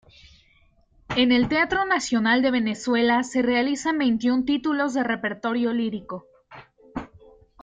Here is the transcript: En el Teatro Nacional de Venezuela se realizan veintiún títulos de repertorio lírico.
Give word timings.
En 1.15 1.31
el 1.31 1.47
Teatro 1.47 1.85
Nacional 1.85 2.41
de 2.41 2.49
Venezuela 2.49 3.21
se 3.21 3.43
realizan 3.43 3.99
veintiún 3.99 4.45
títulos 4.45 4.95
de 4.95 5.03
repertorio 5.03 5.73
lírico. 5.73 6.25